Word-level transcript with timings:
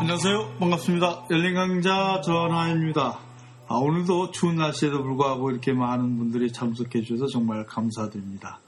안녕하세요. 0.00 0.58
반갑습니다. 0.60 1.26
열린 1.32 1.54
강좌 1.56 2.20
전하입니다. 2.20 3.18
아, 3.66 3.74
오늘도 3.74 4.30
추운 4.30 4.54
날씨에도 4.54 5.02
불구하고 5.02 5.50
이렇게 5.50 5.72
많은 5.72 6.16
분들이 6.16 6.52
참석해 6.52 7.02
주셔서 7.02 7.26
정말 7.26 7.66
감사드립니다. 7.66 8.60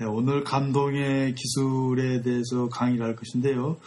네, 0.00 0.06
오늘 0.06 0.44
감동의 0.44 1.34
기술에 1.34 2.20
대해서 2.20 2.68
강의를 2.68 3.06
할 3.06 3.16
것인데요. 3.16 3.78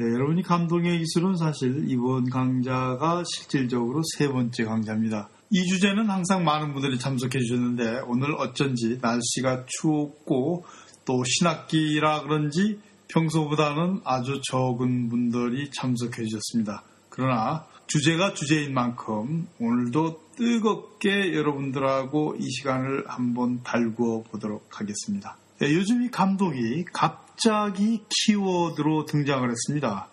네, 0.00 0.04
여러분이 0.04 0.44
감동의 0.44 1.00
기술은 1.00 1.34
사실 1.34 1.90
이번 1.90 2.30
강좌가 2.30 3.24
실질적으로 3.34 4.02
세 4.16 4.28
번째 4.28 4.62
강좌입니다. 4.62 5.28
이 5.50 5.64
주제는 5.64 6.08
항상 6.08 6.44
많은 6.44 6.72
분들이 6.72 7.00
참석해 7.00 7.36
주셨는데 7.36 8.02
오늘 8.06 8.32
어쩐지 8.36 9.00
날씨가 9.02 9.64
추웠고 9.66 10.64
또 11.04 11.24
신학기라 11.24 12.22
그런지 12.22 12.78
평소보다는 13.08 14.02
아주 14.04 14.40
적은 14.48 15.08
분들이 15.08 15.68
참석해 15.72 16.22
주셨습니다. 16.26 16.84
그러나 17.08 17.66
주제가 17.88 18.34
주제인 18.34 18.74
만큼 18.74 19.48
오늘도 19.58 20.28
뜨겁게 20.36 21.34
여러분들하고 21.34 22.36
이 22.38 22.48
시간을 22.48 23.02
한번 23.08 23.64
달구어 23.64 24.22
보도록 24.30 24.68
하겠습니다. 24.78 25.36
네, 25.58 25.74
요즘 25.74 26.04
이 26.04 26.08
감독이 26.08 26.84
갑 26.92 27.27
자기 27.38 28.02
키워드로 28.08 29.04
등장을 29.06 29.48
했습니다. 29.48 30.08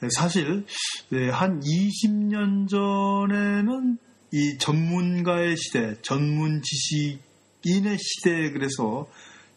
네, 0.00 0.08
사실 0.10 0.66
네, 1.10 1.30
한 1.30 1.60
20년 1.60 2.68
전에는 2.68 3.98
이 4.32 4.58
전문가의 4.58 5.56
시대, 5.56 5.94
전문 6.02 6.62
지식인의 6.62 7.98
시대에 7.98 8.50
그래서 8.50 9.08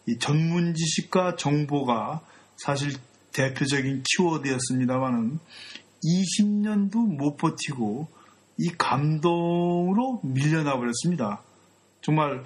이 0.06 0.18
전문 0.18 0.74
지식과 0.74 1.36
정보가 1.36 2.20
사실 2.56 2.92
대표적인 3.32 4.04
키워드였습니다만은 4.04 5.38
20년도 6.04 7.16
못 7.16 7.36
버티고 7.36 8.08
이 8.58 8.68
감동으로 8.78 10.20
밀려나 10.22 10.76
버렸습니다. 10.76 11.42
정말 12.02 12.44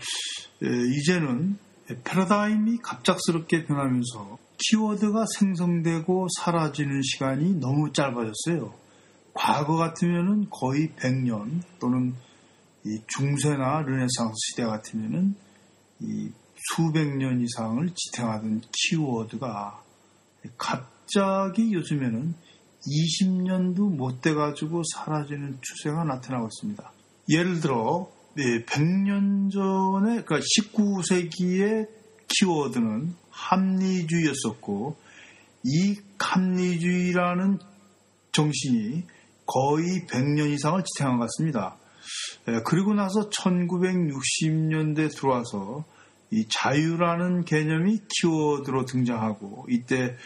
이제는 0.62 1.58
패러다임이 2.04 2.78
갑작스럽게 2.78 3.66
변하면서 3.66 4.38
키워드가 4.68 5.24
생성되고 5.38 6.28
사라지는 6.38 7.00
시간이 7.02 7.60
너무 7.60 7.92
짧아졌어요. 7.92 8.74
과거 9.34 9.76
같으면은 9.76 10.48
거의 10.50 10.88
100년 10.96 11.62
또는 11.78 12.14
중세나 13.06 13.82
르네상스 13.82 14.34
시대 14.36 14.64
같으면은 14.64 15.34
이 16.00 16.30
수백 16.74 17.16
년 17.16 17.40
이상을 17.40 17.88
지탱하던 17.94 18.62
키워드가 18.72 19.82
갑자기 20.58 21.72
요즘에는 21.72 22.34
20년도 22.86 23.94
못 23.94 24.20
돼가지고 24.20 24.82
사라지는 24.94 25.58
추세가 25.60 26.04
나타나고 26.04 26.46
있습니다. 26.46 26.92
예를 27.28 27.60
들어, 27.60 28.10
네, 28.34 28.64
100년 28.64 29.50
전에, 29.50 30.22
그러니까 30.22 30.38
19세기의 30.38 31.88
키워드는 32.28 33.14
합리주의였었고, 33.30 34.96
이 35.64 35.96
합리주의라는 36.18 37.58
정신이 38.32 39.04
거의 39.46 40.06
100년 40.06 40.52
이상을 40.52 40.84
지탱한 40.84 41.18
것 41.18 41.24
같습니다. 41.24 41.76
그리고 42.64 42.94
나서 42.94 43.28
1960년대 43.28 45.14
들어와서 45.16 45.84
이 46.30 46.46
자유라는 46.48 47.44
개념이 47.44 47.98
키워드로 48.08 48.84
등장하고 48.84 49.66
이때 49.68 50.16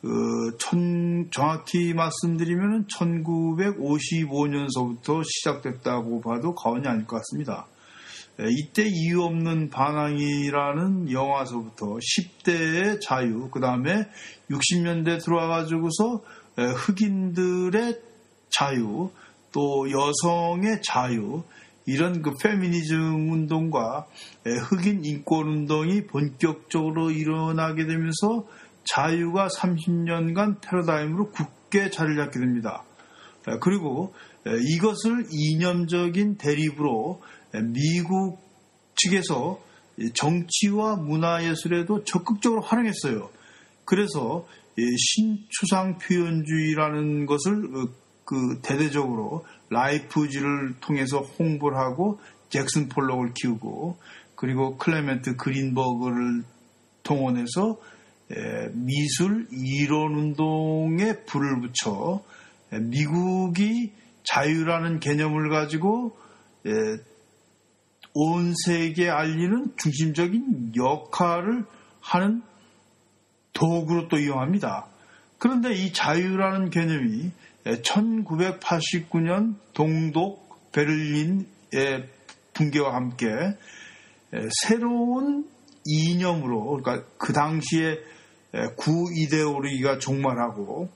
그 0.00 0.56
천, 0.58 1.30
정확히 1.30 1.94
말씀드리면 1.94 2.88
1955년서부터 2.88 5.22
시작됐다고 5.24 6.20
봐도 6.20 6.56
과언이 6.56 6.88
아닐 6.88 7.06
것 7.06 7.18
같습니다. 7.18 7.68
이때 8.38 8.84
이유 8.86 9.22
없는 9.22 9.68
반항이라는 9.70 11.12
영화서부터 11.12 11.98
10대의 11.98 13.00
자유, 13.00 13.48
그 13.50 13.60
다음에 13.60 14.08
60년대 14.50 15.22
들어와가지고서 15.22 16.22
흑인들의 16.56 18.00
자유, 18.48 19.10
또 19.52 19.86
여성의 19.90 20.80
자유, 20.82 21.42
이런 21.84 22.22
그 22.22 22.32
페미니즘 22.40 23.32
운동과 23.32 24.06
흑인 24.44 25.04
인권 25.04 25.48
운동이 25.48 26.06
본격적으로 26.06 27.10
일어나게 27.10 27.86
되면서 27.86 28.46
자유가 28.84 29.48
30년간 29.48 30.60
패러다임으로 30.60 31.30
굳게 31.30 31.90
자리를 31.90 32.16
잡게 32.24 32.38
됩니다. 32.38 32.84
그리고 33.60 34.14
이것을 34.46 35.26
이념적인 35.30 36.36
대립으로 36.36 37.20
미국 37.52 38.38
측에서 38.94 39.60
정치와 40.14 40.96
문화예술에도 40.96 42.04
적극적으로 42.04 42.62
활용했어요. 42.62 43.30
그래서 43.84 44.46
신추상 44.76 45.98
표현주의라는 45.98 47.26
것을 47.26 47.68
그 48.24 48.60
대대적으로 48.62 49.44
라이프지를 49.68 50.76
통해서 50.80 51.18
홍보를 51.20 51.76
하고 51.76 52.20
잭슨 52.48 52.88
폴록을 52.88 53.32
키우고 53.34 53.98
그리고 54.34 54.76
클레멘트 54.78 55.36
그린버그를 55.36 56.44
동원해서 57.02 57.78
미술 58.72 59.46
이론 59.50 60.14
운동에 60.14 61.24
불을 61.26 61.60
붙여 61.60 62.24
미국이 62.70 63.92
자유라는 64.24 65.00
개념을 65.00 65.50
가지고 65.50 66.16
온 68.14 68.52
세계에 68.66 69.08
알리는 69.08 69.72
중심적인 69.76 70.74
역할을 70.76 71.64
하는 72.00 72.42
도구로 73.52 74.08
또 74.08 74.18
이용합니다. 74.18 74.86
그런데 75.38 75.72
이 75.72 75.92
자유라는 75.92 76.70
개념이 76.70 77.30
1989년 77.64 79.54
동독 79.72 80.72
베를린의 80.72 81.46
붕괴와 82.54 82.94
함께 82.94 83.28
새로운 84.62 85.48
이념으로 85.84 86.80
그러니까 86.82 87.06
그 87.18 87.32
당시에 87.32 87.98
구이데올로기가 88.76 89.98
종말하고 89.98 90.90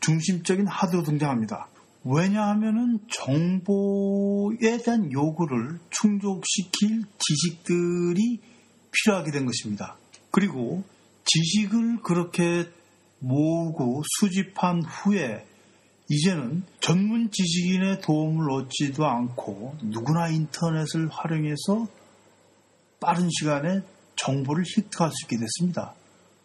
중심적인 0.00 0.66
하드로 0.66 1.04
등장합니다. 1.04 1.68
왜냐하면 2.04 3.00
정보에 3.10 4.78
대한 4.84 5.12
요구를 5.12 5.78
충족시킬 5.90 7.04
지식들이 7.18 8.40
필요하게 8.90 9.30
된 9.30 9.46
것입니다. 9.46 9.96
그리고 10.30 10.82
지식을 11.24 12.02
그렇게 12.02 12.68
모으고 13.18 14.02
수집한 14.18 14.82
후에 14.82 15.44
이제는 16.10 16.62
전문 16.80 17.30
지식인의 17.30 18.00
도움을 18.00 18.50
얻지도 18.50 19.06
않고 19.06 19.76
누구나 19.82 20.28
인터넷을 20.28 21.08
활용해서 21.08 21.86
빠른 23.00 23.28
시간에 23.30 23.82
정보를 24.16 24.64
획득할 24.76 25.10
수 25.10 25.26
있게 25.26 25.36
됐습니다. 25.36 25.94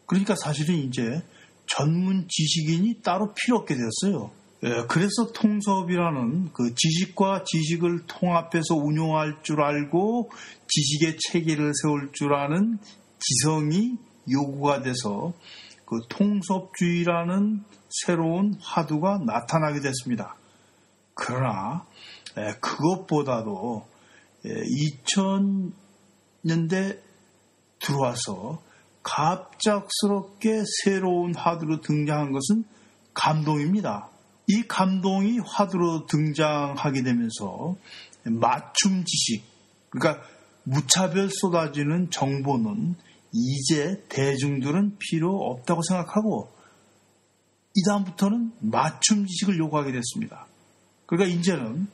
그러니까 0.06 0.36
사실은 0.36 0.76
이제 0.76 1.24
전문 1.66 2.28
지식인이 2.28 3.02
따로 3.02 3.34
필요 3.34 3.58
없게 3.58 3.76
되었어요. 3.76 4.32
예, 4.66 4.86
그래서 4.88 5.32
통섭이라는 5.34 6.54
그 6.54 6.74
지식과 6.76 7.44
지식을 7.46 8.06
통합해서 8.08 8.76
운용할 8.76 9.38
줄 9.44 9.62
알고 9.62 10.30
지식의 10.68 11.18
체계를 11.20 11.72
세울 11.82 12.12
줄 12.14 12.34
아는 12.34 12.80
지성이 13.20 13.98
요구가 14.30 14.82
돼서 14.82 15.34
그 15.94 16.00
통섭주의라는 16.10 17.64
새로운 17.90 18.56
화두가 18.60 19.20
나타나게 19.26 19.80
됐습니다. 19.82 20.36
그러나 21.14 21.86
예, 22.36 22.56
그것보다도 22.60 23.86
2000년대 24.44 26.74
예, 26.74 27.00
들어와서 27.80 28.64
갑작스럽게 29.04 30.64
새로운 30.84 31.36
화두로 31.36 31.82
등장한 31.82 32.32
것은 32.32 32.64
감동입니다. 33.14 34.10
이 34.48 34.64
감동이 34.64 35.38
화두로 35.46 36.08
등장하게 36.08 37.04
되면서 37.04 37.76
맞춤 38.24 39.04
지식, 39.06 39.44
그러니까 39.92 40.26
무차별 40.64 41.30
쏟아지는 41.30 42.10
정보는 42.10 42.96
이제 43.34 44.04
대중들은 44.10 44.98
필요 45.00 45.36
없다고 45.36 45.82
생각하고 45.82 46.52
이 47.76 47.82
다음부터는 47.88 48.54
맞춤 48.60 49.26
지식을 49.26 49.58
요구하게 49.58 49.92
됐습니다. 49.92 50.46
그러니까 51.08 51.38
이제는 51.38 51.88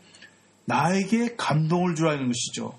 나에게 0.66 1.36
감동을 1.36 1.96
주라 1.96 2.16
는 2.16 2.28
것이죠. 2.28 2.78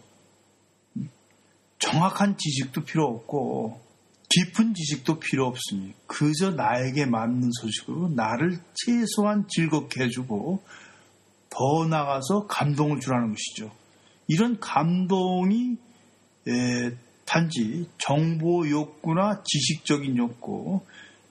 정확한 1.79 2.37
지식도 2.37 2.85
필요 2.85 3.07
없고 3.07 3.81
깊은 4.29 4.75
지식도 4.75 5.19
필요 5.19 5.47
없으니 5.47 5.95
그저 6.07 6.53
나에게 6.53 7.07
맞는 7.07 7.51
소식으로 7.61 8.11
나를 8.11 8.61
최소한 8.75 9.47
즐겁게 9.49 10.05
해주고 10.05 10.63
더 11.49 11.87
나가서 11.89 12.47
감동을 12.47 13.01
주라는 13.01 13.35
것이죠. 13.35 13.75
이런 14.29 14.61
감동이 14.61 15.77
에, 16.47 16.93
단지 17.31 17.87
정보 17.97 18.69
욕구나 18.69 19.41
지식적인 19.45 20.17
욕구, 20.17 20.81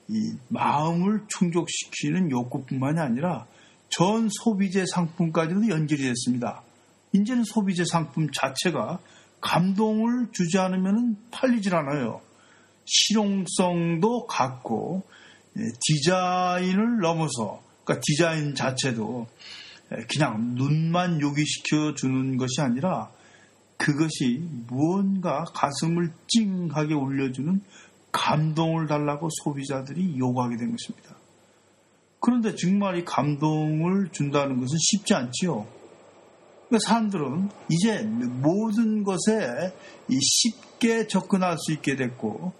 이 0.08 0.32
마음을 0.48 1.24
충족시키는 1.28 2.30
욕구뿐만이 2.30 2.98
아니라 2.98 3.46
전 3.90 4.30
소비재 4.30 4.86
상품까지도 4.86 5.68
연결이 5.68 6.02
됐습니다. 6.04 6.62
이제는 7.12 7.44
소비재 7.44 7.84
상품 7.84 8.30
자체가 8.32 8.98
감동을 9.42 10.28
주지 10.32 10.58
않으면 10.58 11.18
팔리질 11.32 11.74
않아요. 11.74 12.22
실용성도 12.86 14.26
갖고 14.26 15.02
예, 15.58 15.62
디자인을 15.86 17.00
넘어서 17.00 17.62
그러니까 17.84 18.02
디자인 18.02 18.54
자체도 18.54 19.26
예, 19.92 20.06
그냥 20.10 20.54
눈만 20.54 21.20
요기시켜 21.20 21.94
주는 21.94 22.38
것이 22.38 22.62
아니라 22.62 23.10
그것이 23.80 24.42
무언가 24.66 25.44
가슴을 25.54 26.12
찡하게 26.26 26.92
울려주는 26.92 27.62
감동을 28.12 28.86
달라고 28.86 29.30
소비자들이 29.42 30.18
요구하게 30.18 30.58
된 30.58 30.70
것입니다. 30.72 31.16
그런데 32.20 32.54
정말 32.56 32.98
이 32.98 33.04
감동을 33.06 34.10
준다는 34.12 34.60
것은 34.60 34.76
쉽지 34.78 35.14
않지요. 35.14 35.66
그러니까 36.68 36.86
사람들은 36.86 37.48
이제 37.70 38.02
모든 38.02 39.02
것에 39.02 39.72
쉽게 40.20 41.06
접근할 41.06 41.56
수 41.58 41.72
있게 41.72 41.96
됐고 41.96 42.52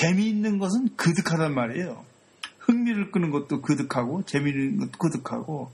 재미있는 0.00 0.58
것은 0.58 0.94
그득하단 0.94 1.52
말이에요. 1.52 2.04
흥미를 2.60 3.10
끄는 3.10 3.32
것도 3.32 3.60
그득하고 3.60 4.22
재미있는 4.24 4.78
것도 4.78 4.92
그득하고 4.98 5.72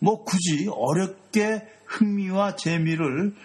뭐 0.00 0.24
굳이 0.24 0.68
어렵게 0.68 1.62
흥미와 1.86 2.56
재미를 2.56 3.36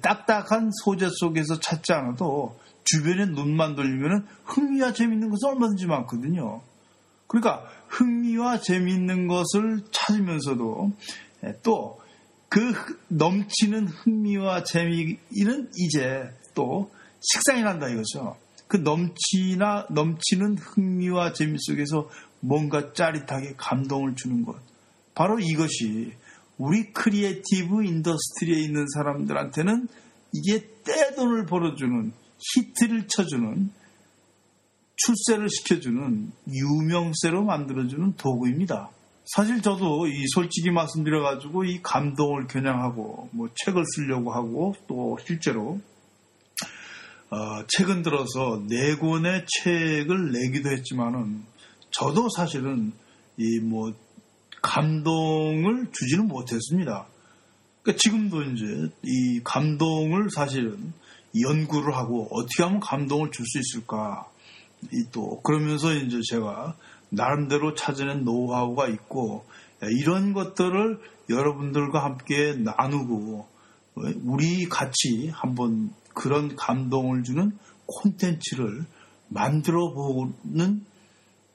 딱딱한 0.00 0.70
소재 0.84 1.08
속에서 1.10 1.58
찾지 1.58 1.92
않아도 1.92 2.58
주변에 2.84 3.26
눈만 3.26 3.74
돌리면 3.74 4.26
흥미와 4.44 4.92
재미있는 4.92 5.30
것은 5.30 5.48
얼마든지 5.50 5.86
많거든요. 5.86 6.62
그러니까 7.26 7.64
흥미와 7.88 8.60
재미있는 8.60 9.26
것을 9.26 9.82
찾으면서도 9.90 10.92
또 11.62 12.04
그 12.54 12.72
넘치는 13.08 13.88
흥미와 13.88 14.62
재미는 14.62 15.70
이제 15.76 16.22
또 16.54 16.88
식상이 17.20 17.62
난다 17.62 17.88
이거죠. 17.88 18.36
그 18.68 18.76
넘치나 18.76 19.88
넘치는 19.90 20.58
흥미와 20.58 21.32
재미 21.32 21.56
속에서 21.58 22.08
뭔가 22.38 22.92
짜릿하게 22.92 23.54
감동을 23.56 24.14
주는 24.14 24.44
것. 24.44 24.54
바로 25.16 25.40
이것이 25.40 26.12
우리 26.58 26.92
creative 26.92 27.84
industry에 27.84 28.62
있는 28.62 28.86
사람들한테는 28.94 29.88
이게 30.32 30.66
떼돈을 30.84 31.46
벌어주는 31.46 32.12
히트를 32.54 33.08
쳐주는 33.08 33.70
출세를 34.96 35.48
시켜주는 35.50 36.32
유명세로 36.48 37.44
만들어주는 37.44 38.14
도구입니다. 38.16 38.90
사실 39.26 39.62
저도 39.62 40.06
이 40.06 40.24
솔직히 40.34 40.70
말씀드려가지고 40.70 41.64
이 41.64 41.80
감동을 41.82 42.46
겨냥하고 42.46 43.30
뭐 43.32 43.48
책을 43.64 43.82
쓰려고 43.86 44.32
하고 44.32 44.74
또 44.86 45.16
실제로 45.24 45.80
어, 47.30 47.64
최근 47.66 48.02
들어서 48.02 48.62
네 48.68 48.96
권의 48.96 49.46
책을 49.48 50.30
내기도 50.32 50.70
했지만은 50.70 51.42
저도 51.90 52.28
사실은 52.36 52.92
이 53.38 53.58
뭐 53.60 53.92
감동을 54.64 55.90
주지는 55.92 56.26
못했습니다. 56.26 57.06
그러니까 57.82 58.00
지금도 58.00 58.42
이제 58.44 58.88
이 59.02 59.40
감동을 59.44 60.30
사실은 60.30 60.94
연구를 61.38 61.94
하고 61.94 62.28
어떻게 62.30 62.62
하면 62.62 62.80
감동을 62.80 63.30
줄 63.30 63.44
수 63.44 63.58
있을까 63.58 64.26
또 65.12 65.42
그러면서 65.42 65.92
이제 65.92 66.18
제가 66.30 66.76
나름대로 67.10 67.74
찾아낸 67.74 68.24
노하우가 68.24 68.88
있고 68.88 69.44
이런 69.82 70.32
것들을 70.32 70.98
여러분들과 71.28 72.02
함께 72.02 72.54
나누고 72.54 73.46
우리 74.24 74.64
같이 74.64 75.28
한번 75.28 75.92
그런 76.14 76.56
감동을 76.56 77.22
주는 77.22 77.52
콘텐츠를 77.86 78.86
만들어 79.28 79.92
보는 79.92 80.86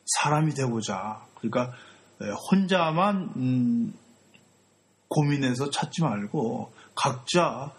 사람이 0.06 0.54
되고자. 0.54 1.26
그러니까 1.40 1.74
혼자만 2.52 3.32
음, 3.36 3.94
고민해서 5.08 5.70
찾지 5.70 6.02
말고 6.02 6.72
각자 6.96 7.72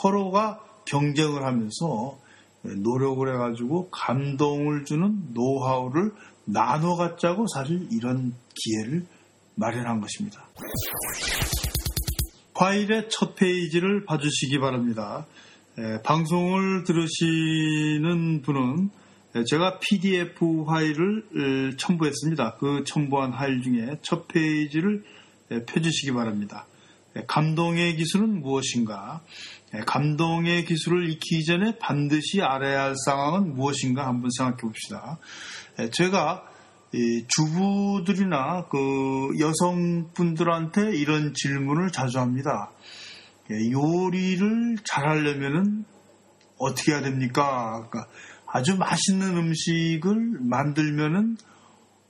서로가 0.00 0.60
경쟁을 0.84 1.44
하면서 1.44 2.18
노력을 2.62 3.26
해가지고 3.28 3.90
감동을 3.90 4.84
주는 4.84 5.34
노하우를 5.34 6.12
나눠 6.44 6.96
갖자고 6.96 7.46
사실 7.48 7.88
이런 7.90 8.34
기회를 8.54 9.06
마련한 9.54 10.00
것입니다. 10.00 10.44
파일의 12.54 13.08
첫 13.10 13.34
페이지를 13.34 14.04
봐주시기 14.04 14.58
바랍니다. 14.60 15.26
에, 15.78 16.02
방송을 16.02 16.84
들으시는 16.84 18.42
분은 18.42 18.90
제가 19.46 19.78
PDF 19.78 20.66
파일을 20.66 21.76
첨부했습니다. 21.78 22.56
그 22.58 22.84
첨부한 22.86 23.30
파일 23.30 23.62
중에 23.62 23.98
첫 24.02 24.28
페이지를 24.28 25.04
펴주시기 25.48 26.12
바랍니다. 26.12 26.66
감동의 27.26 27.96
기술은 27.96 28.40
무엇인가? 28.40 29.22
감동의 29.86 30.66
기술을 30.66 31.08
익히기 31.10 31.44
전에 31.44 31.78
반드시 31.78 32.42
알아야 32.42 32.82
할 32.82 32.94
상황은 33.06 33.54
무엇인가 33.54 34.06
한번 34.06 34.30
생각해 34.36 34.58
봅시다. 34.58 35.18
제가 35.92 36.44
주부들이나 37.28 38.66
그 38.68 39.30
여성분들한테 39.38 40.94
이런 40.94 41.32
질문을 41.34 41.90
자주 41.90 42.18
합니다. 42.18 42.70
요리를 43.50 44.76
잘하려면은 44.84 45.86
어떻게 46.58 46.92
해야 46.92 47.00
됩니까? 47.00 47.88
그러니까 47.90 48.10
아주 48.54 48.76
맛있는 48.76 49.36
음식을 49.36 50.38
만들면은 50.40 51.38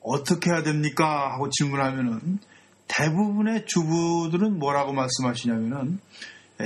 어떻게 0.02 0.50
해야 0.50 0.64
됩니까? 0.64 1.32
하고 1.32 1.48
질문하면은 1.48 2.40
대부분의 2.88 3.64
주부들은 3.66 4.58
뭐라고 4.58 4.92
말씀하시냐면은 4.92 6.00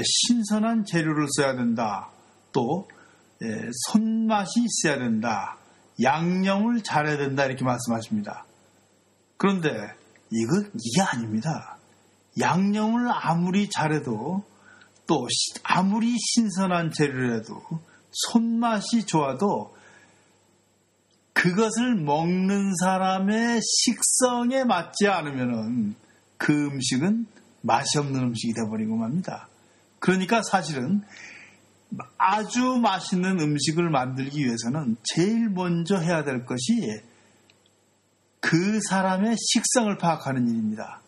신선한 0.02 0.86
재료를 0.86 1.26
써야 1.36 1.54
된다. 1.54 2.08
또 2.52 2.88
손맛이 3.88 4.64
있어야 4.64 4.98
된다. 4.98 5.58
양념을 6.02 6.82
잘해야 6.82 7.18
된다. 7.18 7.44
이렇게 7.44 7.64
말씀하십니다. 7.64 8.46
그런데 9.36 9.68
이거 10.30 10.62
이게 10.74 11.02
아닙니다. 11.02 11.76
양념을 12.40 13.08
아무리 13.10 13.68
잘해도 13.68 14.42
또 15.06 15.28
아무리 15.62 16.16
신선한 16.18 16.92
재료라도 16.92 17.62
손맛이 18.16 19.04
좋아도 19.04 19.74
그것을 21.32 21.96
먹는 21.96 22.72
사람의 22.80 23.60
식성에 23.62 24.64
맞지 24.64 25.06
않으면 25.06 25.94
그 26.38 26.52
음식은 26.52 27.26
맛이 27.60 27.98
없는 27.98 28.20
음식이 28.20 28.54
되어버리고 28.54 28.96
맙니다. 28.96 29.48
그러니까 29.98 30.40
사실은 30.42 31.02
아주 32.16 32.78
맛있는 32.78 33.38
음식을 33.38 33.90
만들기 33.90 34.44
위해서는 34.44 34.96
제일 35.02 35.50
먼저 35.50 35.98
해야 35.98 36.24
될 36.24 36.46
것이 36.46 37.02
그 38.40 38.80
사람의 38.88 39.36
식성을 39.38 39.96
파악하는 39.98 40.48
일입니다. 40.48 41.00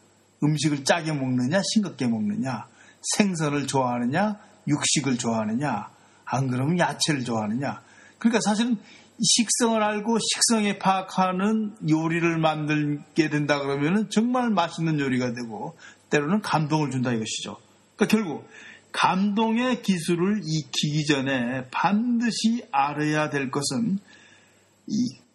음식을 0.42 0.84
짜게 0.84 1.12
먹느냐, 1.12 1.60
싱겁게 1.72 2.06
먹느냐, 2.06 2.66
생선을 3.16 3.66
좋아하느냐, 3.66 4.38
육식을 4.66 5.18
좋아하느냐, 5.18 5.90
안 6.30 6.48
그러면 6.48 6.78
야채를 6.78 7.24
좋아하느냐. 7.24 7.80
그러니까 8.18 8.40
사실은 8.44 8.76
식성을 9.20 9.82
알고 9.82 10.18
식성에 10.18 10.78
파악하는 10.78 11.76
요리를 11.88 12.38
만들게 12.38 13.28
된다 13.30 13.58
그러면은 13.58 14.08
정말 14.10 14.50
맛있는 14.50 15.00
요리가 15.00 15.32
되고 15.32 15.76
때로는 16.10 16.40
감동을 16.42 16.90
준다 16.90 17.12
이것이죠. 17.12 17.56
그러니까 17.96 18.16
결국 18.16 18.48
감동의 18.92 19.82
기술을 19.82 20.42
익히기 20.44 21.06
전에 21.06 21.68
반드시 21.70 22.64
알아야 22.70 23.30
될 23.30 23.50
것은 23.50 23.98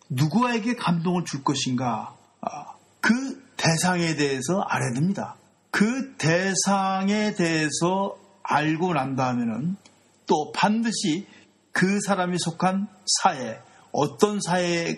누구에게 0.09 0.75
감동을 0.75 1.25
줄 1.25 1.43
것인가 1.43 2.15
아, 2.41 2.75
그 3.01 3.43
대상에 3.57 4.15
대해서 4.15 4.61
알아야 4.61 4.93
됩니다. 4.93 5.35
그 5.71 6.15
대상에 6.17 7.33
대해서 7.35 8.17
알고 8.43 8.93
난 8.93 9.15
다음에는 9.15 9.75
또 10.25 10.51
반드시 10.51 11.25
그 11.71 11.99
사람이 12.05 12.37
속한 12.39 12.87
사회, 13.21 13.59
어떤 13.91 14.39
사회에 14.41 14.95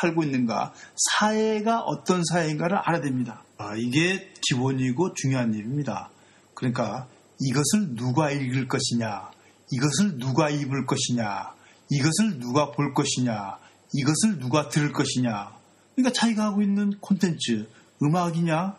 살고 0.00 0.22
있는가, 0.24 0.72
사회가 1.18 1.80
어떤 1.80 2.22
사회인가를 2.24 2.76
알아야 2.76 3.00
됩니다. 3.00 3.44
아, 3.58 3.74
이게 3.76 4.32
기본이고 4.48 5.14
중요한 5.14 5.54
일입니다. 5.54 6.10
그러니까 6.54 7.06
이것을 7.40 7.94
누가 7.94 8.30
읽을 8.30 8.68
것이냐, 8.68 9.30
이것을 9.70 10.18
누가 10.18 10.50
입을 10.50 10.86
것이냐, 10.86 11.54
이것을 11.90 12.40
누가 12.40 12.70
볼 12.72 12.94
것이냐, 12.94 13.58
이것을 13.94 14.38
누가 14.38 14.68
들을 14.68 14.92
것이냐. 14.92 15.52
그러니까 15.94 16.12
자기가 16.12 16.44
하고 16.44 16.62
있는 16.62 16.98
콘텐츠, 17.00 17.68
음악이냐, 18.02 18.74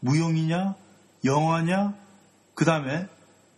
무용이냐, 0.00 0.74
영화냐, 1.24 1.94
그 2.54 2.64
다음에 2.64 3.06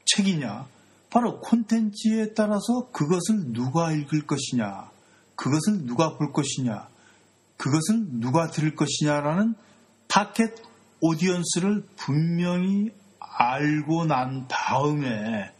책이냐. 0.04 0.66
바로 1.10 1.40
콘텐츠에 1.40 2.34
따라서 2.34 2.88
그것을 2.92 3.52
누가 3.52 3.92
읽을 3.92 4.26
것이냐, 4.26 4.90
그것을 5.36 5.86
누가 5.86 6.16
볼 6.16 6.32
것이냐, 6.32 6.88
그것을 7.56 8.20
누가 8.20 8.50
들을 8.50 8.74
것이냐라는 8.74 9.54
타켓 10.08 10.54
오디언스를 11.00 11.84
분명히 11.96 12.90
알고 13.20 14.06
난 14.06 14.46
다음에 14.48 15.52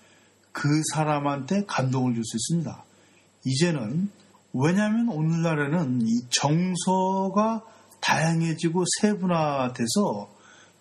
그 0.53 0.69
사람한테 0.95 1.65
감동을 1.67 2.15
줄 2.15 2.25
수 2.25 2.37
있습니다. 2.37 2.85
이제는 3.45 4.11
왜냐하면 4.53 5.09
오늘날에는 5.09 6.03
이 6.03 6.21
정서가 6.31 7.63
다양해지고 8.01 8.85
세분화돼서 9.01 10.29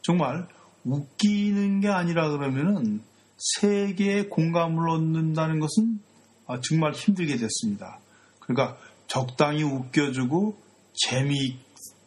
정말 0.01 0.47
웃기는 0.83 1.81
게 1.81 1.89
아니라 1.89 2.29
그러면은 2.29 3.01
세계의 3.37 4.29
공감을 4.29 4.89
얻는다는 4.89 5.59
것은 5.59 5.99
아, 6.47 6.59
정말 6.61 6.93
힘들게 6.93 7.37
됐습니다. 7.37 7.99
그러니까 8.39 8.77
적당히 9.07 9.63
웃겨주고 9.63 10.57
재미 10.93 11.59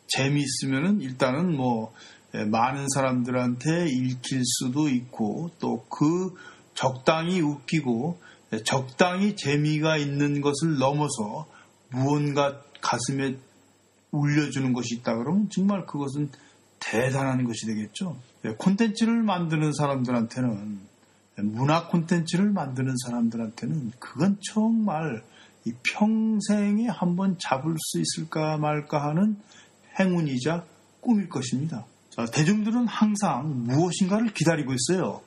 재미있으면은 0.09 1.01
일단은 1.01 1.57
뭐 1.57 1.93
예, 2.35 2.45
많은 2.45 2.87
사람들한테 2.89 3.89
읽힐 3.89 4.43
수도 4.45 4.89
있고 4.89 5.51
또 5.59 5.85
그 5.89 6.35
적당히 6.75 7.41
웃기고 7.41 8.19
예, 8.53 8.63
적당히 8.63 9.37
재미가 9.37 9.97
있는 9.97 10.41
것을 10.41 10.79
넘어서 10.79 11.47
무언가 11.91 12.63
가슴에 12.81 13.37
울려주는 14.13 14.73
것이 14.73 14.97
있다 14.97 15.17
그러면 15.17 15.49
정말 15.51 15.87
그것은 15.87 16.31
대단한 16.79 17.45
것이 17.45 17.67
되겠죠. 17.67 18.17
예, 18.45 18.51
콘텐츠를 18.57 19.23
만드는 19.23 19.73
사람들한테는 19.73 20.81
문화 21.43 21.89
콘텐츠를 21.89 22.51
만드는 22.51 22.95
사람들한테는 23.05 23.93
그건 23.99 24.39
정말 24.53 25.23
평생에 25.83 26.89
한번 26.89 27.37
잡을 27.39 27.75
수 27.79 28.01
있을까 28.01 28.57
말까 28.57 29.09
하는 29.09 29.37
행운이자 29.99 30.65
꿈일 31.01 31.29
것입니다. 31.29 31.85
자, 32.11 32.25
대중들은 32.25 32.87
항상 32.87 33.65
무엇인가를 33.65 34.33
기다리고 34.33 34.73
있어요. 34.73 35.23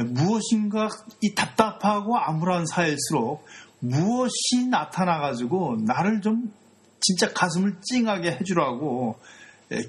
무엇인가 0.00 0.88
이 1.20 1.34
답답하고 1.34 2.16
암울한 2.18 2.66
사회일수록 2.66 3.44
무엇이 3.80 4.66
나타나가지고 4.70 5.78
나를 5.84 6.20
좀 6.20 6.52
진짜 7.00 7.32
가슴을 7.32 7.76
찡하게 7.82 8.32
해주라고 8.32 9.18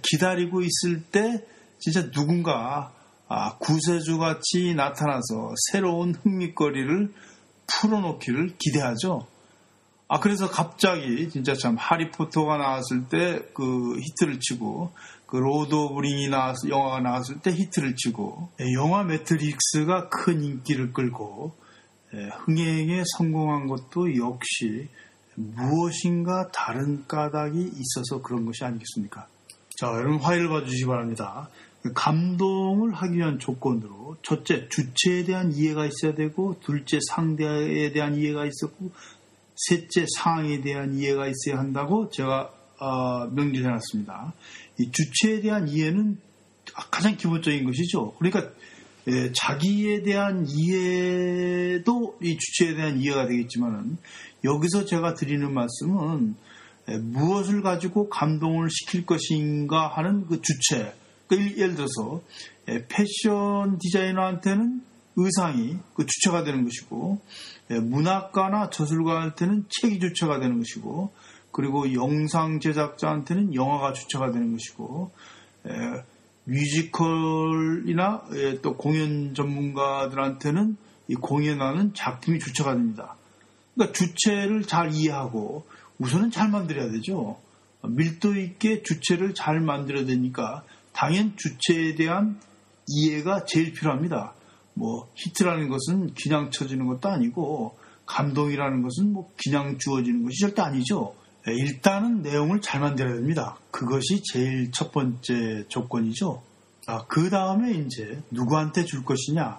기다리고 0.04 0.62
있을 0.62 1.04
때 1.12 1.44
진짜 1.80 2.12
누군가 2.12 2.92
아, 3.30 3.58
구세주 3.58 4.18
같이 4.18 4.74
나타나서 4.76 5.54
새로운 5.72 6.16
흥미거리를 6.16 7.14
풀어놓기를 7.68 8.58
기대하죠. 8.58 9.28
아, 10.08 10.20
그래서 10.20 10.50
갑자기 10.50 11.30
진짜 11.30 11.54
참 11.54 11.76
하리포터가 11.78 12.58
나왔을 12.58 13.08
때 13.08 13.54
그 13.54 14.00
히트를 14.00 14.40
치고 14.40 14.92
그 15.28 15.38
Lord 15.38 15.76
of 15.76 16.02
Ring이 16.02 16.30
나왔, 16.30 16.56
영화가 16.68 17.02
나왔을 17.02 17.40
때 17.40 17.52
히트를 17.52 17.96
치고 17.96 18.50
예, 18.62 18.74
영화 18.74 19.04
매트릭스가 19.04 20.10
큰 20.10 20.44
인기를 20.44 20.92
끌고 20.92 21.54
예, 22.16 22.30
흥행에 22.46 23.04
성공한 23.18 23.68
것도 23.68 24.18
역시 24.18 24.90
무엇인가 25.36 26.50
다른 26.52 27.06
까닭이 27.08 27.60
있어서 27.60 28.24
그런 28.24 28.46
것이 28.46 28.66
아니겠습니까? 28.66 29.28
자, 29.78 29.88
여러분 29.88 30.18
화해를 30.20 30.50
봐주시기 30.50 30.88
바랍니다. 30.88 31.48
감동을 31.94 32.94
하기 32.94 33.18
위한 33.18 33.40
조건으로 33.40 34.18
첫째 34.22 34.68
주체에 34.70 35.24
대한 35.24 35.54
이해가 35.54 35.86
있어야 35.86 36.14
되고 36.14 36.60
둘째 36.60 37.00
상대에 37.10 37.92
대한 37.92 38.18
이해가 38.18 38.46
있었고 38.46 38.92
셋째 39.56 40.06
상황에 40.18 40.62
대한 40.62 40.94
이해가 40.94 41.28
있어야 41.28 41.60
한다고 41.60 42.10
제가 42.10 42.52
어, 42.80 43.28
명기해놨습니다. 43.28 44.34
이 44.80 44.92
주체에 44.92 45.42
대한 45.42 45.68
이해는 45.68 46.18
가장 46.92 47.18
기본적인 47.18 47.66
것이죠. 47.66 48.14
그러니까 48.20 48.52
예, 49.08 49.32
자기에 49.34 50.04
대한 50.04 50.46
이해도 50.48 52.18
이 52.22 52.38
주체에 52.38 52.76
대한 52.76 53.00
이해가 53.00 53.28
되겠지만은 53.28 53.98
여기서 54.44 54.86
제가 54.86 55.16
드리는 55.16 55.52
말씀은 55.54 56.36
예, 56.90 56.98
무엇을 56.98 57.62
가지고 57.62 58.10
감동을 58.10 58.70
시킬 58.70 59.06
것인가 59.06 59.88
하는 59.88 60.26
그 60.28 60.42
주체. 60.42 60.94
그러니까 61.30 61.58
예를 61.58 61.76
들어서 61.76 62.22
예, 62.68 62.86
패션 62.88 63.78
디자이너한테는 63.80 64.82
의상이 65.16 65.78
그 65.94 66.06
주체가 66.06 66.44
되는 66.44 66.64
것이고 66.64 67.22
예, 67.72 67.80
문학가나 67.80 68.70
저술가한테는 68.72 69.66
책이 69.70 70.00
주체가 70.00 70.40
되는 70.40 70.58
것이고 70.58 71.14
그리고 71.52 71.94
영상 71.94 72.60
제작자한테는 72.60 73.54
영화가 73.56 73.94
주체가 73.94 74.32
되는 74.32 74.52
것이고 74.52 75.12
예, 75.68 75.72
뮤지컬이나 76.46 78.24
예, 78.34 78.60
또 78.62 78.76
공연 78.76 79.34
전문가들한테는 79.36 80.78
이 81.10 81.16
공연하는 81.16 81.94
작품이 81.94 82.40
주체가 82.40 82.74
됩니다. 82.74 83.16
그러니까 83.76 83.94
주체를 83.94 84.64
잘 84.64 84.94
이해하고 84.94 85.66
우선은 86.00 86.32
잘 86.32 86.50
만들어야 86.50 86.90
되죠. 86.92 87.40
밀도 87.84 88.36
있게 88.36 88.84
주체를 88.84 89.34
잘 89.34 89.60
만들어야 89.60 90.06
되니까 90.06 90.64
당연 91.00 91.34
주체에 91.38 91.96
대한 91.96 92.42
이해가 92.86 93.46
제일 93.46 93.72
필요합니다. 93.72 94.34
뭐 94.74 95.08
히트라는 95.16 95.70
것은 95.70 96.14
그냥 96.22 96.52
쳐지는 96.52 96.88
것도 96.88 97.08
아니고 97.08 97.78
감동이라는 98.06 98.82
것은 98.82 99.14
뭐 99.14 99.32
그냥 99.42 99.78
주어지는 99.78 100.24
것이 100.24 100.42
절대 100.42 100.62
아니죠. 100.62 101.16
예, 101.48 101.54
일단은 101.54 102.22
내용을 102.22 102.60
잘 102.60 102.82
만들어야 102.82 103.16
됩니다. 103.16 103.56
그것이 103.72 104.24
제일 104.24 104.72
첫 104.74 104.92
번째 104.92 105.64
조건이죠. 105.70 106.42
아, 106.88 107.06
그 107.08 107.30
다음에 107.30 107.72
이제 107.72 108.22
누구한테 108.32 108.84
줄 108.84 109.06
것이냐. 109.06 109.58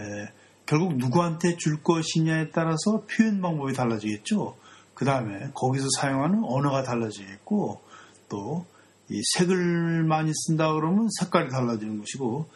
에, 0.00 0.02
예, 0.02 0.32
결국 0.66 0.96
누구한테 0.96 1.58
줄 1.58 1.80
것이냐에 1.80 2.50
따라서 2.50 3.04
표현 3.08 3.40
방법이 3.40 3.72
달라지겠죠. 3.72 4.56
그 4.94 5.04
다음에 5.04 5.50
거기서 5.54 5.86
사용하는 6.00 6.42
언어가 6.42 6.82
달라지겠고 6.82 7.80
또 8.28 8.66
이 9.08 9.20
색을 9.36 10.04
많이 10.04 10.32
쓴다 10.34 10.72
그러면 10.72 11.08
색깔이 11.20 11.50
달라지는 11.50 11.98
것이고 11.98 12.48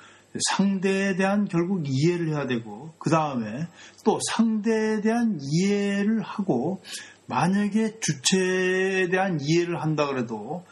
상대에 0.50 1.16
대한 1.16 1.48
결국 1.48 1.84
이해를 1.86 2.28
해야 2.28 2.46
되고 2.46 2.92
그 2.98 3.10
다음에 3.10 3.68
또 4.04 4.18
상대에 4.32 5.00
대한 5.00 5.38
이해를 5.40 6.22
하고 6.22 6.82
만약에 7.26 7.98
주체에 8.00 9.08
대한 9.08 9.38
이해를 9.40 9.82
한다 9.82 10.06
그래도 10.06 10.64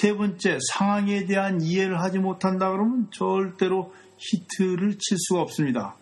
세 0.00 0.14
번째 0.14 0.58
상황에 0.72 1.24
대한 1.24 1.60
이해를 1.60 2.00
하지 2.00 2.18
못한다 2.18 2.70
그러면 2.70 3.08
절대로 3.10 3.92
히트를 4.18 4.98
칠 4.98 5.16
수가 5.18 5.40
없습니다. 5.42 5.96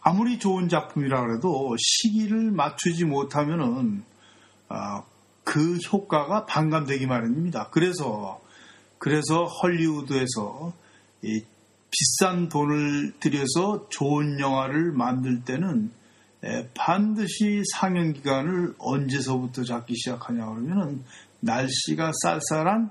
아무리 0.00 0.38
좋은 0.38 0.68
작품이라 0.68 1.20
그래도 1.22 1.76
시기를 1.78 2.50
맞추지 2.50 3.04
못하면은 3.04 4.02
아, 4.68 5.04
그 5.44 5.76
효과가 5.76 6.46
반감되기 6.46 7.06
마련입니다. 7.06 7.68
그래서 7.70 8.40
그래서 9.02 9.46
헐리우드에서 9.46 10.72
비싼 11.90 12.48
돈을 12.48 13.14
들여서 13.18 13.88
좋은 13.88 14.38
영화를 14.38 14.92
만들 14.92 15.42
때는 15.42 15.90
반드시 16.74 17.64
상영 17.72 18.12
기간을 18.12 18.76
언제서부터 18.78 19.64
잡기 19.64 19.96
시작하냐 19.96 20.46
그러면은 20.46 21.02
날씨가 21.40 22.12
쌀쌀한 22.22 22.90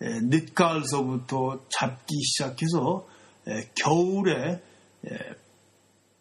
늦가을서부터 0.00 1.66
잡기 1.68 2.14
시작해서 2.22 3.06
겨울에 3.74 4.62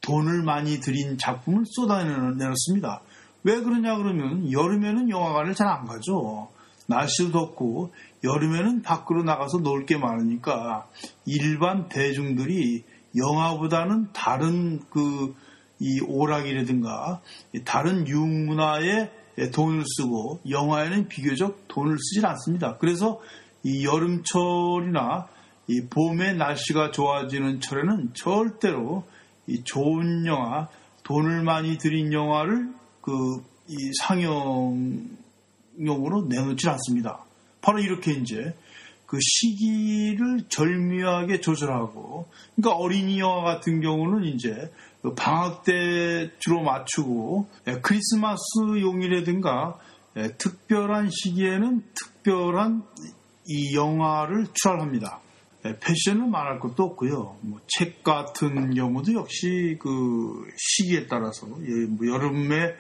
돈을 0.02 0.44
많이 0.44 0.82
들인 0.82 1.18
작품을 1.18 1.64
쏟아내놓습니다. 1.66 3.04
왜 3.44 3.62
그러냐 3.62 3.96
그러면 3.96 4.52
여름에는 4.52 5.10
영화관을 5.10 5.56
잘 5.56 5.70
안 5.70 5.86
가죠. 5.86 6.50
날씨도 6.88 7.32
덥고 7.32 7.94
여름에는 8.24 8.82
밖으로 8.82 9.24
나가서 9.24 9.60
놀 9.60 9.86
게 9.86 9.98
많으니까 9.98 10.88
일반 11.26 11.88
대중들이 11.90 12.84
영화보다는 13.16 14.10
다른 14.14 14.80
그 14.90 15.34
이 15.80 16.02
오락이라든가 16.02 17.22
다른 17.64 18.06
유문화에 18.08 19.12
돈을 19.54 19.84
쓰고 19.86 20.42
영화에는 20.50 21.08
비교적 21.08 21.70
돈을 21.70 21.98
쓰질 21.98 22.26
않습니다. 22.26 22.76
그래서 22.78 23.22
이 23.64 23.86
여름철이나 23.86 25.28
이 25.68 25.82
봄의 25.90 26.36
날씨가 26.36 26.92
좋아지는 26.92 27.62
철에는 27.62 28.14
절대로 28.14 29.06
이 29.48 29.64
좋은 29.64 30.26
영화, 30.26 30.68
돈을 31.04 31.44
많이 31.44 31.78
들인 31.78 32.12
영화를 32.12 32.74
그이 33.02 33.92
상영용으로 34.02 35.08
내놓지 36.28 36.68
않습니다. 36.70 37.24
바로 37.62 37.80
이렇게 37.80 38.12
이제 38.14 38.56
그 39.06 39.18
시기를 39.20 40.44
절묘하게 40.50 41.42
조절하고, 41.42 42.28
그러니까 42.56 42.78
어린이 42.78 43.20
영화 43.20 43.42
같은 43.42 43.82
경우는 43.82 44.26
이제 44.26 44.72
그 45.02 45.16
방학 45.16 45.64
때 45.64 46.30
주로 46.40 46.62
맞추고 46.62 47.48
예, 47.68 47.80
크리스마스 47.82 48.42
용이라든가 48.80 49.80
예, 50.18 50.30
특별한 50.38 51.10
시기에는 51.10 51.84
특별한 51.96 52.84
이 53.48 53.76
영화를 53.76 54.46
출하합니다. 54.54 55.22
네, 55.64 55.78
패션은 55.80 56.30
말할 56.30 56.60
것도 56.60 56.84
없고요. 56.84 57.38
뭐 57.42 57.60
책 57.68 58.04
같은 58.04 58.74
경우도 58.74 59.14
역시 59.14 59.78
그 59.80 60.46
시기에 60.58 61.08
따라서 61.08 61.48
예, 61.48 61.86
뭐 61.88 62.08
여름에 62.08 62.74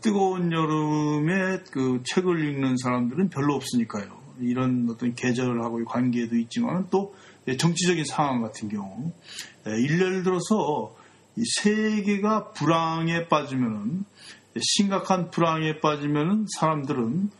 뜨거운 0.00 0.52
여름에 0.52 1.60
그 1.72 2.02
책을 2.04 2.48
읽는 2.48 2.76
사람들은 2.76 3.30
별로 3.30 3.54
없으니까요. 3.54 4.20
이런 4.40 4.88
어떤 4.90 5.14
계절하고의 5.14 5.84
관계도 5.86 6.36
있지만 6.36 6.88
또 6.90 7.14
정치적인 7.58 8.04
상황 8.04 8.42
같은 8.42 8.68
경우 8.68 9.12
일례를 9.66 10.22
들어서 10.22 10.94
세계가 11.62 12.52
불황에 12.52 13.28
빠지면은 13.28 14.04
심각한 14.60 15.30
불황에 15.30 15.80
빠지면은 15.80 16.46
사람들은 16.58 17.30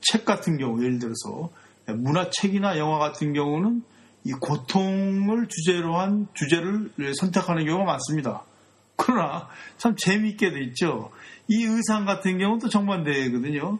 책 0.00 0.24
같은 0.24 0.58
경우 0.58 0.82
예를 0.82 0.98
들어서 0.98 1.50
문화책이나 1.86 2.78
영화 2.78 2.98
같은 2.98 3.32
경우는 3.32 3.82
이 4.24 4.32
고통을 4.32 5.46
주제로 5.48 5.98
한 5.98 6.26
주제를 6.34 7.14
선택하는 7.14 7.64
경우가 7.64 7.84
많습니다. 7.84 8.44
그러나 8.96 9.48
참 9.78 9.94
재미있게 9.96 10.50
돼 10.50 10.60
있죠. 10.64 11.10
이 11.48 11.64
의상 11.64 12.04
같은 12.04 12.38
경우도 12.38 12.68
정반대거든요. 12.68 13.78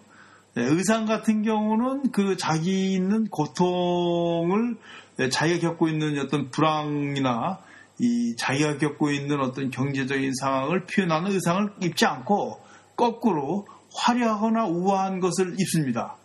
네, 0.55 0.63
의상 0.65 1.05
같은 1.05 1.43
경우는 1.43 2.13
그 2.13 2.37
자기 2.37 2.93
있는 2.95 3.29
고통을 3.29 4.77
네, 5.17 5.29
자기가 5.29 5.61
겪고 5.61 5.89
있는 5.89 6.19
어떤 6.19 6.51
불황이나 6.51 7.59
이 7.99 8.37
자기가 8.37 8.79
겪고 8.79 9.11
있는 9.11 9.41
어떤 9.41 9.71
경제적인 9.71 10.33
상황을 10.41 10.87
표현하는 10.87 11.33
의상을 11.33 11.73
입지 11.83 12.05
않고 12.07 12.61
거꾸로 12.97 13.67
화려하거나 13.95 14.67
우아한 14.67 15.21
것을 15.21 15.57
입습니다. 15.59 16.17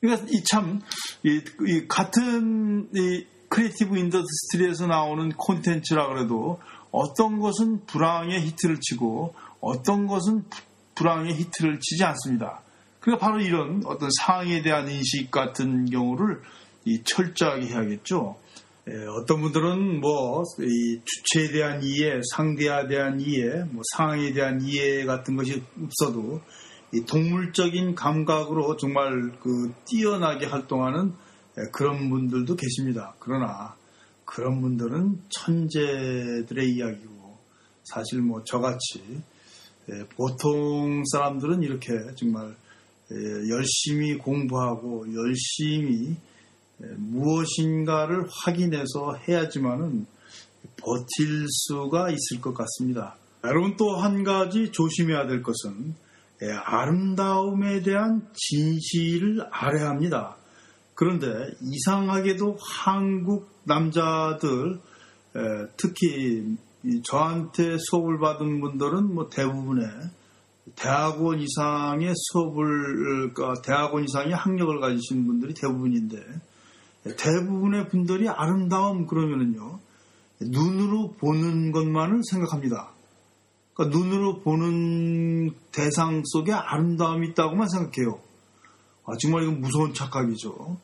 그러니까 0.00 0.26
이 0.30 0.42
참, 0.44 0.80
이, 1.22 1.40
이 1.66 1.86
같은 1.86 2.88
이 2.94 3.24
creative 3.48 3.96
industry에서 3.96 4.86
나오는 4.86 5.30
콘텐츠라 5.30 6.08
그래도 6.08 6.58
어떤 6.90 7.38
것은 7.38 7.86
불황에 7.86 8.40
히트를 8.46 8.78
치고 8.80 9.34
어떤 9.62 10.06
것은 10.06 10.44
불황에 10.94 11.34
히트를 11.34 11.80
치지 11.80 12.04
않습니다. 12.04 12.60
그러니까 13.00 13.26
바로 13.26 13.40
이런 13.40 13.82
어떤 13.86 14.10
상황에 14.20 14.60
대한 14.62 14.90
인식 14.90 15.30
같은 15.30 15.86
경우를 15.86 16.42
철저하게 17.04 17.66
해야겠죠. 17.66 18.36
예, 18.88 18.92
어떤 19.06 19.40
분들은 19.40 20.00
뭐, 20.00 20.42
이 20.60 21.00
주체에 21.04 21.52
대한 21.52 21.80
이해, 21.84 22.20
상대에 22.34 22.88
대한 22.88 23.20
이해, 23.20 23.62
뭐 23.70 23.82
상황에 23.96 24.32
대한 24.32 24.60
이해 24.60 25.04
같은 25.04 25.36
것이 25.36 25.62
없어도 25.80 26.40
동물적인 27.06 27.94
감각으로 27.94 28.76
정말 28.76 29.30
그 29.40 29.72
뛰어나게 29.86 30.46
활동하는 30.46 31.12
예, 31.58 31.70
그런 31.70 32.10
분들도 32.10 32.56
계십니다. 32.56 33.14
그러나 33.20 33.76
그런 34.24 34.60
분들은 34.60 35.20
천재들의 35.28 36.70
이야기고 36.70 37.38
사실 37.84 38.20
뭐 38.20 38.42
저같이 38.44 39.00
예, 39.04 39.22
보통 40.16 41.02
사람들은 41.04 41.62
이렇게 41.62 41.92
정말 42.16 42.54
예, 43.10 43.48
열심히 43.50 44.16
공부하고 44.16 45.06
열심히 45.14 46.16
무엇인가를 46.96 48.26
확인해서 48.44 49.16
해야지만은 49.28 50.06
버틸 50.78 51.46
수가 51.48 52.10
있을 52.10 52.40
것 52.40 52.54
같습니다. 52.54 53.16
여러분 53.44 53.76
또 53.76 53.96
한 53.96 54.22
가지 54.24 54.70
조심해야 54.70 55.26
될 55.26 55.42
것은 55.42 55.94
예, 56.42 56.50
아름다움에 56.52 57.82
대한 57.82 58.26
진실을 58.34 59.46
알아야 59.50 59.90
합니다. 59.90 60.36
그런데 60.94 61.28
이상하게도 61.60 62.58
한국 62.84 63.48
남자들 63.64 64.80
예, 65.36 65.40
특히 65.76 66.56
저한테 67.04 67.76
수업을 67.78 68.18
받은 68.18 68.60
분들은 68.60 69.14
뭐 69.14 69.28
대부분의 69.28 69.86
대학원 70.76 71.40
이상의 71.40 72.12
수업을 72.14 73.32
그러니까 73.34 73.60
대학원 73.62 74.04
이상의 74.04 74.34
학력을 74.34 74.80
가지신 74.80 75.26
분들이 75.26 75.54
대부분인데 75.54 76.16
대부분의 77.18 77.88
분들이 77.88 78.28
아름다움 78.28 79.06
그러면은요 79.06 79.80
눈으로 80.40 81.12
보는 81.18 81.72
것만을 81.72 82.20
생각합니다. 82.30 82.92
그러니까 83.74 83.98
눈으로 83.98 84.40
보는 84.40 85.50
대상 85.70 86.22
속에 86.24 86.52
아름다움이 86.52 87.28
있다고만 87.28 87.68
생각해요. 87.68 88.20
아, 89.06 89.12
정말 89.20 89.42
이건 89.44 89.60
무서운 89.60 89.94
착각이죠. 89.94 90.78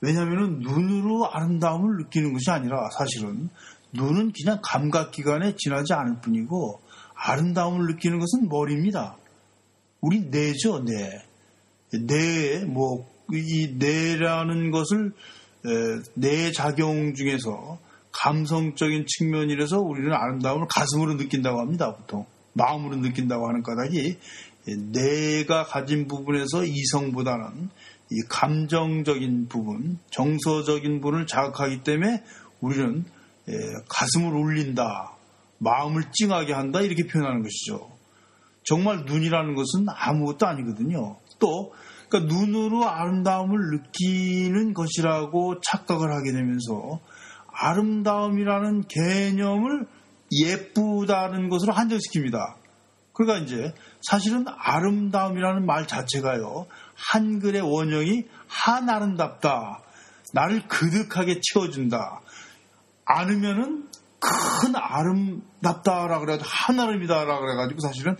왜냐하면 0.00 0.58
눈으로 0.60 1.30
아름다움을 1.32 1.96
느끼는 1.98 2.32
것이 2.32 2.50
아니라 2.50 2.88
사실은 2.90 3.48
눈은 3.96 4.32
그냥 4.32 4.60
감각기관에 4.62 5.54
지나지 5.56 5.92
않을 5.92 6.20
뿐이고 6.22 6.80
아름다움을 7.14 7.86
느끼는 7.94 8.18
것은 8.18 8.48
머리입니다. 8.48 9.16
우리 10.00 10.20
뇌죠, 10.20 10.84
뇌. 10.84 11.22
뇌, 12.06 12.64
뭐, 12.64 13.08
이 13.32 13.74
뇌라는 13.78 14.70
것을 14.70 15.12
뇌 16.14 16.52
작용 16.52 17.14
중에서 17.14 17.78
감성적인 18.12 19.06
측면이라서 19.06 19.80
우리는 19.80 20.12
아름다움을 20.12 20.68
가슴으로 20.68 21.14
느낀다고 21.14 21.60
합니다. 21.60 21.94
보통 21.94 22.26
마음으로 22.52 22.96
느낀다고 22.96 23.48
하는 23.48 23.62
까닭이 23.62 24.16
내가 24.92 25.64
가진 25.64 26.08
부분에서 26.08 26.64
이성보다는 26.64 27.68
이 28.10 28.20
감정적인 28.28 29.48
부분, 29.48 29.98
정서적인 30.10 31.00
부분을 31.00 31.26
자극하기 31.26 31.82
때문에 31.82 32.22
우리는 32.60 33.04
가슴을 33.88 34.34
울린다, 34.34 35.12
마음을 35.58 36.04
찡하게 36.12 36.52
한다 36.52 36.80
이렇게 36.80 37.06
표현하는 37.06 37.42
것이죠. 37.42 37.96
정말 38.64 39.04
눈이라는 39.04 39.54
것은 39.54 39.86
아무것도 39.88 40.46
아니거든요. 40.46 41.16
또 41.38 41.72
그러니까 42.08 42.34
눈으로 42.34 42.88
아름다움을 42.88 43.58
느끼는 43.72 44.74
것이라고 44.74 45.60
착각을 45.60 46.12
하게 46.12 46.32
되면서 46.32 47.00
아름다움이라는 47.52 48.84
개념을 48.88 49.86
예쁘다는 50.32 51.48
것으로 51.48 51.72
한정시킵니다. 51.72 52.56
그러니까 53.12 53.44
이제 53.44 53.72
사실은 54.02 54.44
아름다움이라는 54.46 55.64
말 55.64 55.86
자체가요. 55.86 56.66
한글의 56.94 57.62
원형이 57.62 58.24
한 58.46 58.90
아름답다. 58.90 59.80
나를 60.32 60.66
그득하게 60.68 61.40
채워준다. 61.42 62.20
않으면은 63.06 63.88
큰 64.18 64.74
아름답다라 64.74 66.20
그래도 66.20 66.44
한아름이다라 66.44 67.38
그래가지고 67.38 67.80
사실은 67.80 68.16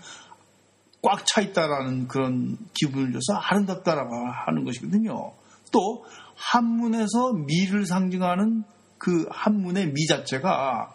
꽉 1.02 1.24
차 1.26 1.40
있다라는 1.40 2.08
그런 2.08 2.56
기분을 2.74 3.12
줘서 3.12 3.38
아름답다라고 3.38 4.12
하는 4.46 4.64
것이거든요. 4.64 5.32
또 5.72 6.04
한문에서 6.36 7.32
미를 7.46 7.86
상징하는 7.86 8.64
그 8.98 9.26
한문의 9.30 9.92
미 9.92 10.06
자체가 10.06 10.94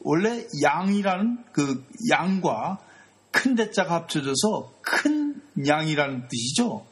원래 0.00 0.46
양이라는 0.62 1.44
그 1.52 1.84
양과 2.10 2.78
큰 3.30 3.54
대자가 3.54 3.96
합쳐져서 3.96 4.72
큰 4.80 5.40
양이라는 5.66 6.28
뜻이죠. 6.28 6.86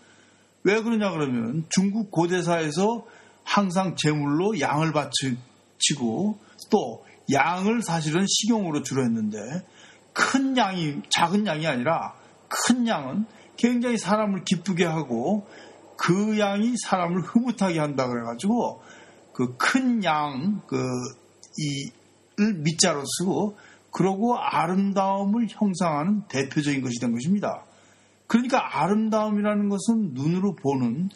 왜 0.64 0.82
그러냐 0.82 1.10
그러면 1.12 1.64
중국 1.68 2.10
고대사에서 2.10 3.06
항상 3.44 3.94
제물로 3.96 4.58
양을 4.58 4.92
바치 4.92 5.36
고 5.98 6.38
또 6.70 7.04
양을 7.32 7.82
사실은 7.82 8.24
식용으로 8.28 8.82
주로 8.82 9.04
했는데 9.04 9.38
큰 10.12 10.56
양이 10.56 11.02
작은 11.10 11.46
양이 11.46 11.66
아니라 11.66 12.14
큰 12.48 12.86
양은 12.86 13.26
굉장히 13.56 13.98
사람을 13.98 14.44
기쁘게 14.44 14.84
하고 14.84 15.46
그 15.96 16.38
양이 16.38 16.74
사람을 16.76 17.22
흐뭇하게 17.22 17.78
한다 17.78 18.06
그래가지고 18.08 18.82
그 19.32 19.56
큰 19.58 20.02
양 20.04 20.62
그 20.66 20.76
이를 21.58 22.54
밑자로 22.62 23.02
쓰고 23.18 23.58
그러고 23.90 24.36
아름다움을 24.38 25.46
형상하는 25.48 26.22
대표적인 26.28 26.82
것이 26.82 27.00
된 27.00 27.12
것입니다. 27.12 27.64
그러니까 28.26 28.82
아름다움이라는 28.82 29.68
것은 29.68 30.12
눈으로 30.12 30.54
보는 30.56 31.08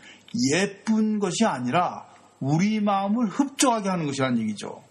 예쁜 0.54 1.18
것이 1.18 1.44
아니라 1.44 2.09
우리 2.40 2.80
마음을 2.80 3.26
흡족하게 3.26 3.88
하는 3.88 4.06
것이라는 4.06 4.38
얘기죠. 4.38 4.82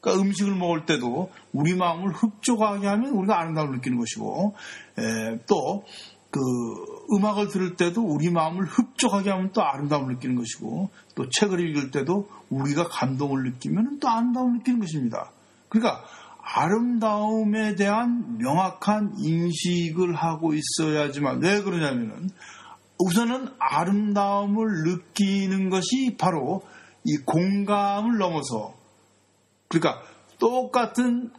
그러니까 0.00 0.22
음식을 0.22 0.54
먹을 0.54 0.86
때도 0.86 1.30
우리 1.52 1.74
마음을 1.74 2.12
흡족하게 2.12 2.86
하면 2.86 3.12
우리가 3.12 3.38
아름다움을 3.38 3.76
느끼는 3.76 3.98
것이고 3.98 4.54
또 5.46 5.84
그 6.34 6.40
음악을 7.12 7.46
들을 7.46 7.76
때도 7.76 8.02
우리 8.02 8.28
마음을 8.28 8.64
흡족하게 8.64 9.30
하면 9.30 9.52
또 9.52 9.62
아름다움을 9.62 10.14
느끼는 10.14 10.34
것이고 10.34 10.90
또 11.14 11.28
책을 11.28 11.60
읽을 11.60 11.92
때도 11.92 12.28
우리가 12.50 12.88
감동을 12.88 13.44
느끼면 13.44 14.00
또 14.00 14.08
아름다움을 14.08 14.58
느끼는 14.58 14.80
것입니다. 14.80 15.30
그러니까 15.68 16.02
아름다움에 16.42 17.76
대한 17.76 18.38
명확한 18.38 19.14
인식을 19.16 20.16
하고 20.16 20.54
있어야지만 20.54 21.40
왜 21.40 21.62
그러냐면은 21.62 22.30
우선은 22.98 23.50
아름다움을 23.60 24.66
느끼는 24.86 25.70
것이 25.70 26.16
바로 26.18 26.62
이 27.04 27.16
공감을 27.18 28.18
넘어서 28.18 28.74
그러니까 29.68 30.02
똑같은 30.38 31.30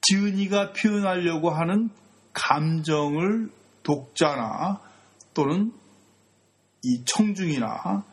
지은이가 0.00 0.72
표현하려고 0.72 1.50
하는 1.50 1.90
감정을 2.32 3.50
독자나 3.82 4.80
또는 5.34 5.72
이 6.82 7.04
청중이나 7.04 8.04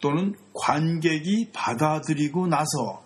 또는 0.00 0.34
관객이 0.54 1.50
받아들이고 1.52 2.46
나서 2.46 3.02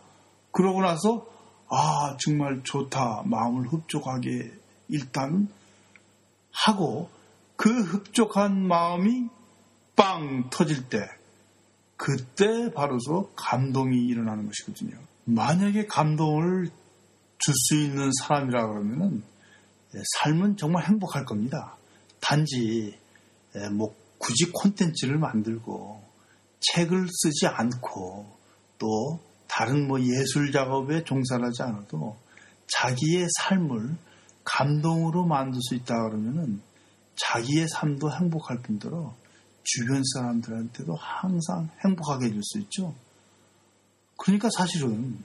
그러고 0.53 0.81
나서 0.83 1.27
아 1.69 2.17
정말 2.21 2.63
좋다 2.63 3.23
마음을 3.25 3.69
흡족하게 3.69 4.53
일단 4.89 5.49
하고 6.53 7.11
그 7.57 7.71
흡족한 7.71 8.67
마음이 8.67 9.29
빵 9.97 10.49
터질 10.51 10.89
때 10.89 10.99
그때 11.97 12.73
바로서 12.75 13.31
감동이 13.37 14.07
일어나는 14.07 14.47
것이거든요. 14.47 14.99
만약에 15.25 15.87
감동을 15.87 16.71
줄 17.39 17.55
수 17.55 17.77
있는 17.77 18.11
사람이라 18.23 18.67
그러면은 18.67 19.23
예, 19.95 19.99
삶은 20.19 20.57
정말 20.57 20.85
행복할 20.85 21.25
겁니다. 21.25 21.77
단지 22.21 22.97
예, 23.55 23.69
뭐 23.71 23.95
굳이 24.19 24.51
콘텐츠를 24.53 25.19
만들고 25.19 26.03
책을 26.61 27.07
쓰지 27.09 27.47
않고 27.47 28.27
또 28.79 29.21
다른 29.47 29.87
뭐 29.87 30.01
예술 30.01 30.53
작업에 30.53 31.05
종사하지 31.05 31.63
않아도 31.63 32.17
자기의 32.69 33.27
삶을 33.43 33.97
감동으로 34.45 35.25
만들 35.25 35.61
수 35.63 35.75
있다 35.75 35.95
그러면은 36.09 36.61
자기의 37.17 37.69
삶도 37.69 38.11
행복할 38.13 38.61
뿐더러 38.63 39.15
주변 39.67 40.03
사람들한테도 40.15 40.95
항상 40.95 41.69
행복하게 41.85 42.27
해줄 42.27 42.41
수 42.43 42.61
있죠. 42.61 42.95
그러니까 44.17 44.49
사실은 44.57 45.19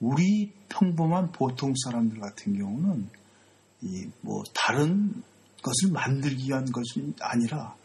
우리 0.00 0.52
평범한 0.68 1.30
보통 1.32 1.74
사람들 1.84 2.18
같은 2.18 2.56
경우는 2.58 3.08
이 3.82 4.08
뭐 4.20 4.42
다른 4.54 5.22
것을 5.62 5.90
만들기 5.92 6.48
위한 6.48 6.64
것이 6.72 7.12
아니라 7.20 7.76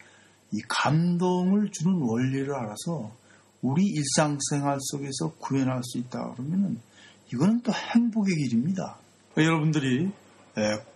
이 0.52 0.60
감동을 0.68 1.70
주는 1.70 2.00
원리를 2.00 2.52
알아서 2.54 3.12
우리 3.62 3.84
일상생활 3.86 4.78
속에서 4.80 5.34
구현할 5.38 5.82
수 5.82 5.98
있다 5.98 6.32
그러면은 6.32 6.80
이거는 7.32 7.60
또 7.62 7.72
행복의 7.72 8.34
길입니다. 8.34 8.98
여러분들이 9.36 10.10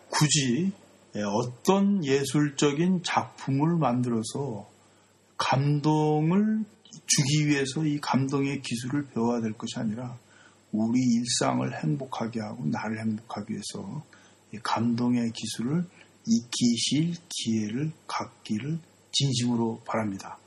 굳이 0.09 0.73
어떤 1.15 2.05
예술적인 2.05 3.03
작품을 3.05 3.77
만들어서 3.77 4.71
감동을 5.43 6.65
주기 7.07 7.49
위해서 7.49 7.85
이 7.85 8.01
감동의 8.01 8.63
기술을 8.63 9.09
배워야 9.09 9.41
될 9.41 9.53
것이 9.53 9.73
아니라 9.77 10.17
우리 10.71 11.01
일상을 11.01 11.83
행복하게 11.83 12.41
하고 12.41 12.65
나를 12.67 13.01
행복하기 13.01 13.53
위해서 13.53 14.05
감동의 14.63 15.33
기술을 15.33 15.85
익히실 16.27 17.17
기회를 17.29 17.91
갖기를 18.07 18.79
진심으로 19.11 19.83
바랍니다. 19.85 20.39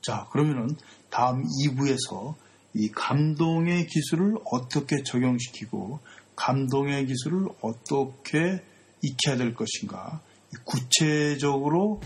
자, 0.00 0.28
그러면은 0.30 0.76
다음 1.10 1.42
2부에서 1.42 2.34
이 2.74 2.90
감동의 2.90 3.86
기술을 3.86 4.36
어떻게 4.44 5.02
적용시키고 5.02 5.98
감동의 6.36 7.06
기술을 7.06 7.48
어떻게 7.60 8.62
익혀야 9.02 9.36
될 9.36 9.54
것인가 9.54 10.20
구체적으로 10.64 12.00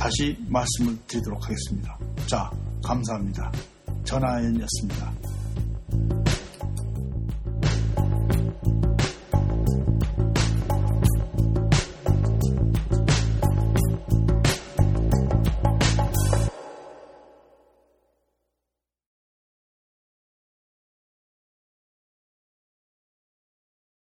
다시 0.00 0.34
말씀을 0.48 0.96
드리도록 1.06 1.44
하겠습니다. 1.44 1.98
자, 2.26 2.50
감사합니다. 2.82 3.52
전하연이었습니다. 4.04 5.29